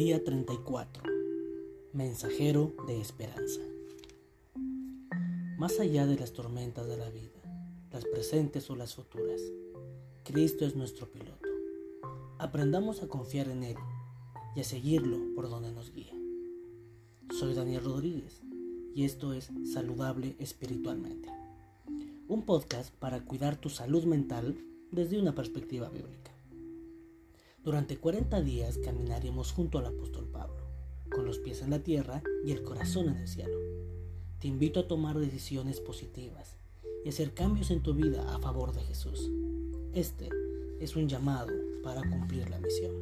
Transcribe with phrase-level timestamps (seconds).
[0.00, 1.02] Día 34.
[1.92, 3.60] Mensajero de esperanza.
[5.58, 7.42] Más allá de las tormentas de la vida,
[7.90, 9.40] las presentes o las futuras,
[10.22, 11.48] Cristo es nuestro piloto.
[12.38, 13.76] Aprendamos a confiar en Él
[14.54, 16.14] y a seguirlo por donde nos guía.
[17.36, 18.40] Soy Daniel Rodríguez
[18.94, 21.28] y esto es Saludable Espiritualmente,
[22.28, 26.37] un podcast para cuidar tu salud mental desde una perspectiva bíblica.
[27.68, 30.56] Durante 40 días caminaremos junto al apóstol Pablo,
[31.14, 33.58] con los pies en la tierra y el corazón en el cielo.
[34.38, 36.56] Te invito a tomar decisiones positivas
[37.04, 39.30] y hacer cambios en tu vida a favor de Jesús.
[39.92, 40.30] Este
[40.80, 42.94] es un llamado para cumplir la misión.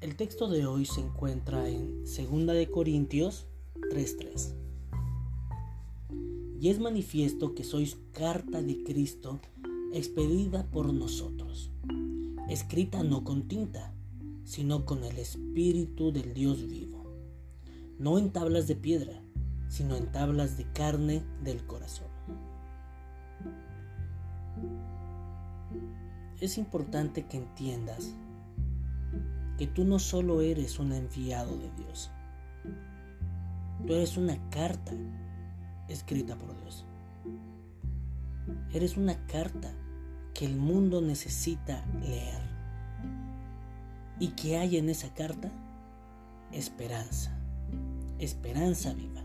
[0.00, 3.44] El texto de hoy se encuentra en 2 de Corintios
[3.90, 4.54] 3:3.
[6.58, 9.40] Y es manifiesto que sois carta de Cristo
[9.92, 11.71] expedida por nosotros
[12.48, 13.92] escrita no con tinta,
[14.44, 17.04] sino con el Espíritu del Dios vivo,
[17.98, 19.22] no en tablas de piedra,
[19.68, 22.08] sino en tablas de carne del corazón.
[26.40, 28.14] Es importante que entiendas
[29.56, 32.10] que tú no solo eres un enviado de Dios,
[33.86, 34.92] tú eres una carta
[35.88, 36.84] escrita por Dios.
[38.72, 39.72] Eres una carta
[40.34, 42.40] que el mundo necesita leer.
[44.18, 45.50] ¿Y que hay en esa carta?
[46.52, 47.36] Esperanza,
[48.18, 49.22] esperanza viva.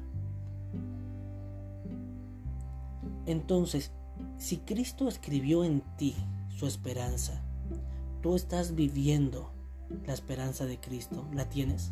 [3.25, 3.91] Entonces,
[4.38, 6.16] si Cristo escribió en ti
[6.49, 7.44] su esperanza,
[8.21, 9.52] tú estás viviendo
[10.05, 11.92] la esperanza de Cristo, ¿la tienes?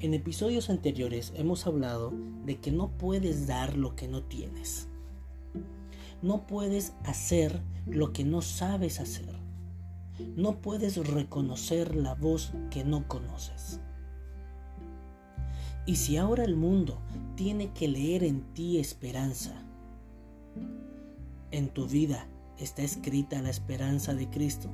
[0.00, 2.12] En episodios anteriores hemos hablado
[2.44, 4.88] de que no puedes dar lo que no tienes.
[6.20, 9.38] No puedes hacer lo que no sabes hacer.
[10.36, 13.80] No puedes reconocer la voz que no conoces.
[15.86, 17.00] Y si ahora el mundo
[17.36, 19.62] tiene que leer en ti esperanza,
[21.50, 22.26] en tu vida
[22.58, 24.68] está escrita la esperanza de Cristo.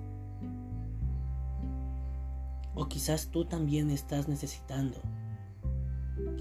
[2.75, 4.99] O quizás tú también estás necesitando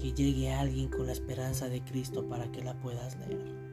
[0.00, 3.63] que llegue alguien con la esperanza de Cristo para que la puedas leer.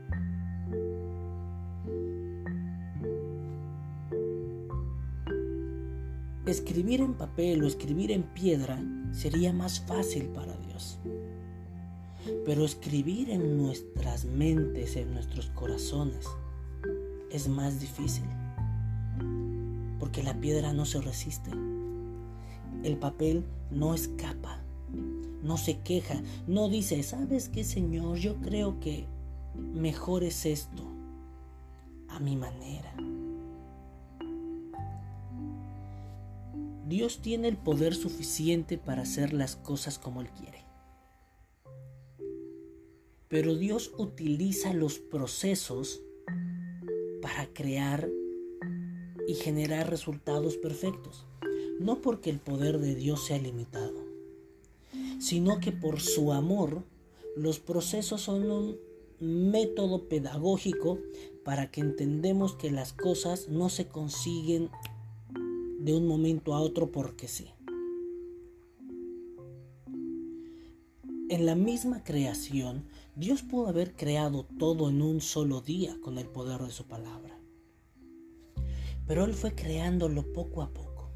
[6.51, 8.81] Escribir en papel o escribir en piedra
[9.11, 10.99] sería más fácil para Dios.
[12.45, 16.27] Pero escribir en nuestras mentes, en nuestros corazones,
[17.31, 18.25] es más difícil.
[19.99, 21.51] Porque la piedra no se resiste.
[22.83, 24.61] El papel no escapa.
[25.43, 26.21] No se queja.
[26.47, 28.17] No dice, ¿sabes qué, Señor?
[28.17, 29.05] Yo creo que
[29.55, 30.83] mejor es esto.
[32.09, 32.93] A mi manera.
[36.91, 40.65] Dios tiene el poder suficiente para hacer las cosas como Él quiere.
[43.29, 46.01] Pero Dios utiliza los procesos
[47.21, 48.09] para crear
[49.25, 51.25] y generar resultados perfectos.
[51.79, 54.03] No porque el poder de Dios sea limitado,
[55.17, 56.83] sino que por su amor
[57.37, 58.77] los procesos son un
[59.21, 60.99] método pedagógico
[61.45, 64.69] para que entendemos que las cosas no se consiguen
[65.83, 67.47] de un momento a otro porque sí.
[71.29, 76.27] En la misma creación, Dios pudo haber creado todo en un solo día con el
[76.27, 77.39] poder de su palabra.
[79.07, 81.09] Pero Él fue creándolo poco a poco.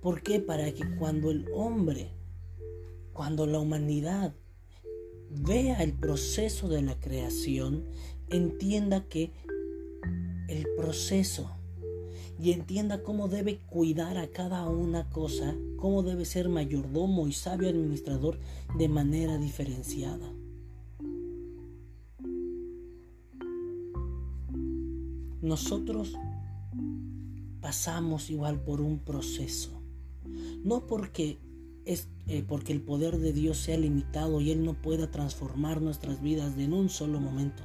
[0.00, 0.40] ¿Por qué?
[0.40, 2.12] Para que cuando el hombre,
[3.12, 4.34] cuando la humanidad
[5.30, 7.84] vea el proceso de la creación,
[8.28, 9.32] entienda que
[10.48, 11.50] el proceso
[12.38, 17.68] y entienda cómo debe cuidar a cada una cosa, cómo debe ser mayordomo y sabio
[17.68, 18.38] administrador
[18.76, 20.32] de manera diferenciada.
[25.40, 26.14] Nosotros
[27.60, 29.70] pasamos igual por un proceso,
[30.64, 31.38] no porque
[31.84, 36.22] es eh, porque el poder de Dios sea limitado y Él no pueda transformar nuestras
[36.22, 37.62] vidas en un solo momento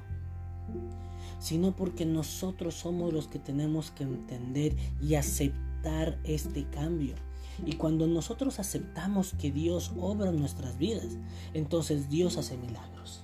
[1.40, 7.16] sino porque nosotros somos los que tenemos que entender y aceptar este cambio.
[7.66, 11.18] Y cuando nosotros aceptamos que Dios obra en nuestras vidas,
[11.54, 13.24] entonces Dios hace milagros.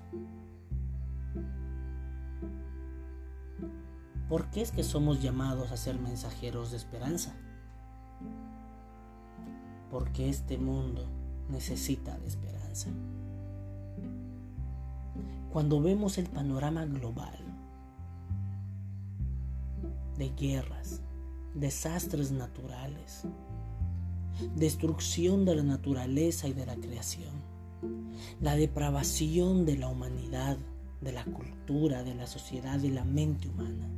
[4.30, 7.36] ¿Por qué es que somos llamados a ser mensajeros de esperanza?
[9.92, 11.06] Porque este mundo
[11.50, 12.90] necesita de esperanza.
[15.54, 17.45] Cuando vemos el panorama global,
[20.18, 21.02] de guerras,
[21.54, 23.24] desastres naturales,
[24.56, 27.34] destrucción de la naturaleza y de la creación,
[28.42, 30.58] la depravación de la humanidad,
[31.02, 33.90] de la cultura, de la sociedad y la mente humana.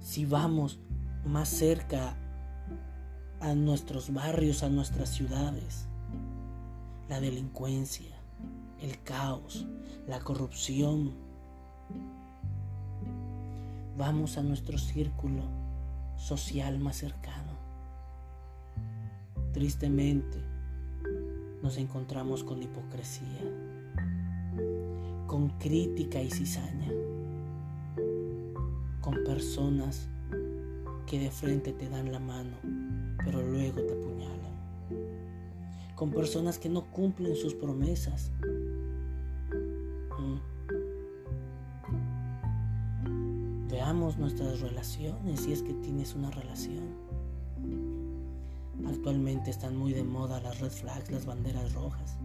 [0.00, 0.78] Si vamos
[1.24, 2.16] más cerca
[3.40, 5.86] a nuestros barrios, a nuestras ciudades,
[7.08, 8.16] la delincuencia,
[8.80, 9.66] el caos,
[10.08, 11.12] la corrupción,
[13.96, 15.42] vamos a nuestro círculo
[16.16, 17.52] social más cercano.
[19.52, 20.38] Tristemente,
[21.62, 23.42] nos encontramos con hipocresía,
[25.26, 26.90] con crítica y cizaña,
[29.00, 30.08] con personas
[31.06, 32.56] que de frente te dan la mano,
[33.24, 34.52] pero luego te apuñalan,
[35.94, 38.32] con personas que no cumplen sus promesas,
[44.02, 46.96] nuestras relaciones si es que tienes una relación.
[48.86, 52.16] Actualmente están muy de moda las red flags, las banderas rojas,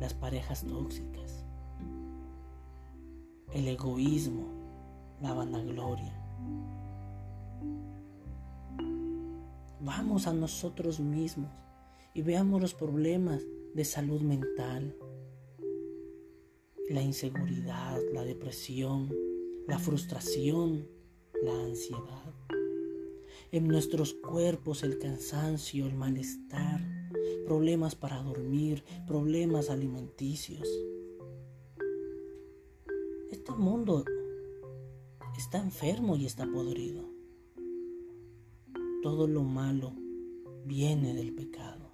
[0.00, 1.44] las parejas tóxicas,
[3.52, 4.44] el egoísmo,
[5.22, 6.12] la vanagloria.
[9.80, 11.50] Vamos a nosotros mismos
[12.12, 13.42] y veamos los problemas
[13.74, 14.94] de salud mental,
[16.90, 19.10] la inseguridad, la depresión,
[19.66, 20.86] la frustración,
[21.44, 22.34] la ansiedad.
[23.52, 26.80] En nuestros cuerpos el cansancio, el malestar,
[27.44, 30.66] problemas para dormir, problemas alimenticios.
[33.30, 34.04] Este mundo
[35.36, 37.04] está enfermo y está podrido.
[39.02, 39.92] Todo lo malo
[40.64, 41.90] viene del pecado.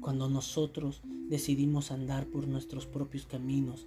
[0.00, 3.86] Cuando nosotros decidimos andar por nuestros propios caminos,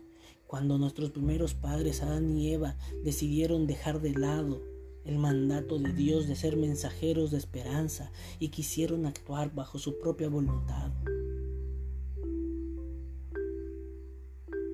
[0.54, 4.62] cuando nuestros primeros padres, Adán y Eva, decidieron dejar de lado
[5.04, 10.30] el mandato de Dios de ser mensajeros de esperanza y quisieron actuar bajo su propia
[10.30, 10.92] voluntad.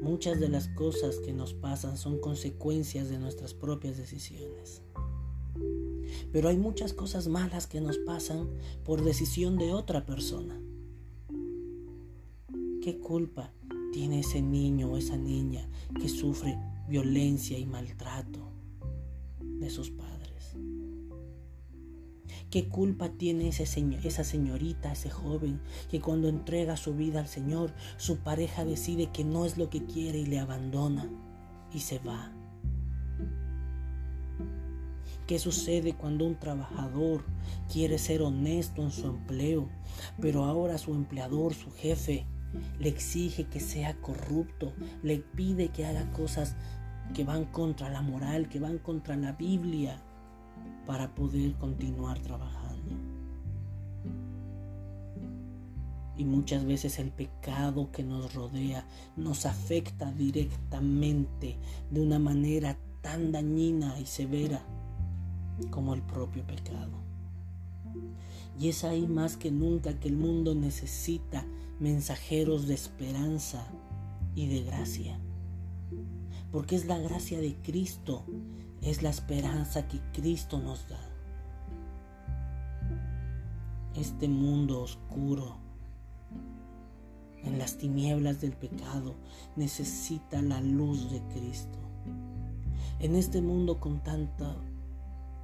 [0.01, 4.81] Muchas de las cosas que nos pasan son consecuencias de nuestras propias decisiones.
[6.33, 8.49] Pero hay muchas cosas malas que nos pasan
[8.83, 10.59] por decisión de otra persona.
[12.81, 13.53] ¿Qué culpa
[13.91, 15.67] tiene ese niño o esa niña
[15.99, 16.57] que sufre
[16.87, 18.39] violencia y maltrato
[19.41, 20.55] de sus padres?
[22.49, 23.63] ¿Qué culpa tiene ese
[24.03, 29.23] esa señorita, ese joven, que cuando entrega su vida al Señor, su pareja decide que
[29.23, 31.09] no es lo que quiere y le abandona
[31.71, 32.33] y se va?
[35.27, 37.23] ¿Qué sucede cuando un trabajador
[37.71, 39.69] quiere ser honesto en su empleo,
[40.19, 42.25] pero ahora su empleador, su jefe,
[42.79, 44.73] le exige que sea corrupto,
[45.03, 46.55] le pide que haga cosas
[47.13, 50.01] que van contra la moral, que van contra la Biblia,
[50.85, 52.95] para poder continuar trabajando.
[56.17, 58.85] Y muchas veces el pecado que nos rodea
[59.15, 61.57] nos afecta directamente
[61.89, 64.61] de una manera tan dañina y severa
[65.69, 66.99] como el propio pecado.
[68.59, 71.45] Y es ahí más que nunca que el mundo necesita
[71.79, 73.65] mensajeros de esperanza
[74.35, 75.19] y de gracia.
[76.51, 78.25] Porque es la gracia de Cristo,
[78.81, 80.99] es la esperanza que Cristo nos da.
[83.95, 85.57] Este mundo oscuro,
[87.43, 89.15] en las tinieblas del pecado,
[89.55, 91.79] necesita la luz de Cristo.
[92.99, 94.55] En este mundo con tanta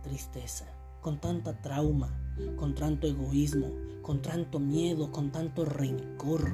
[0.04, 0.66] tristeza,
[1.02, 2.25] con tanta trauma,
[2.56, 6.52] con tanto egoísmo, con tanto miedo, con tanto rencor,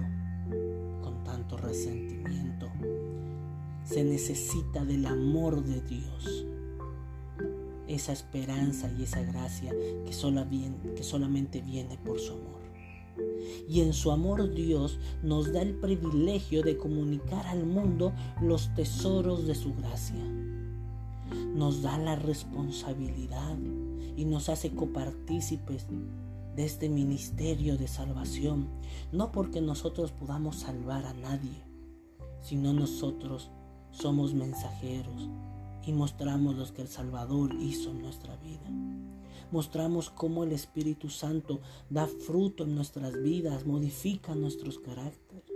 [1.01, 2.69] con tanto resentimiento.
[3.83, 6.45] Se necesita del amor de Dios,
[7.87, 10.11] esa esperanza y esa gracia que,
[10.95, 12.61] que solamente viene por su amor.
[13.67, 19.45] Y en su amor Dios nos da el privilegio de comunicar al mundo los tesoros
[19.47, 20.23] de su gracia.
[21.55, 23.57] Nos da la responsabilidad
[24.15, 25.87] y nos hace copartícipes
[26.55, 28.67] de este ministerio de salvación,
[29.11, 31.63] no porque nosotros podamos salvar a nadie,
[32.41, 33.51] sino nosotros
[33.91, 35.29] somos mensajeros
[35.85, 38.69] y mostramos lo que el Salvador hizo en nuestra vida.
[39.51, 45.51] Mostramos cómo el Espíritu Santo da fruto en nuestras vidas, modifica nuestros caracteres.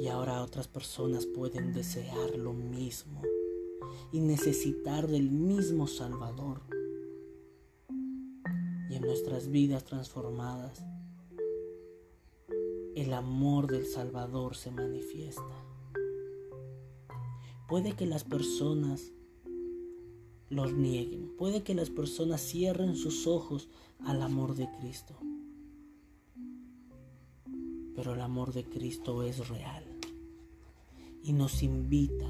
[0.00, 3.22] Y ahora otras personas pueden desear lo mismo
[4.12, 6.77] y necesitar del mismo Salvador
[9.00, 10.82] nuestras vidas transformadas,
[12.94, 15.64] el amor del Salvador se manifiesta.
[17.68, 19.12] Puede que las personas
[20.50, 21.36] los nieguen.
[21.36, 23.68] Puede que las personas cierren sus ojos
[24.00, 25.14] al amor de Cristo.
[27.94, 29.84] Pero el amor de Cristo es real
[31.22, 32.26] y nos invita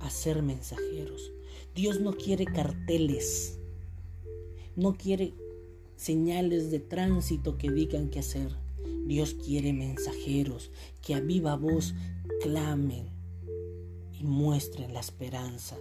[0.00, 1.32] a ser mensajeros.
[1.74, 3.59] Dios no quiere carteles,
[4.76, 5.34] no quiere
[5.96, 8.56] señales de tránsito que digan qué hacer.
[9.06, 10.70] Dios quiere mensajeros
[11.02, 11.94] que a viva voz
[12.42, 13.08] clamen
[14.18, 15.76] y muestren la esperanza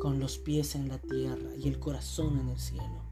[0.00, 3.02] con los pies en la tierra y el corazón en el cielo.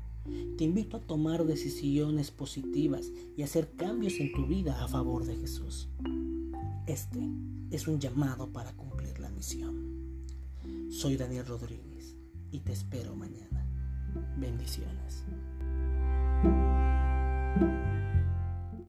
[0.56, 5.36] Te invito a tomar decisiones positivas y hacer cambios en tu vida a favor de
[5.36, 5.88] Jesús.
[6.86, 7.20] Este
[7.70, 10.24] es un llamado para cumplir la misión.
[10.90, 11.83] Soy Daniel Rodríguez
[12.54, 13.66] y te espero mañana.
[14.36, 15.24] Bendiciones.